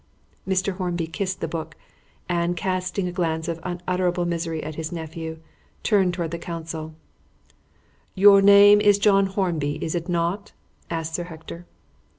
[0.47, 0.77] Mr.
[0.77, 1.75] Hornby kissed the Book,
[2.27, 5.37] and, casting a glance of unutterable misery at his nephew,
[5.83, 6.95] turned towards the counsel.
[8.15, 10.53] "Your name is John Hornby, is it not?"
[10.89, 11.67] asked Sir Hector.